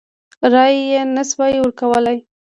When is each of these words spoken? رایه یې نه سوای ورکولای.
رایه 0.53 0.83
یې 0.91 1.01
نه 1.15 1.23
سوای 1.29 1.53
ورکولای. 1.61 2.17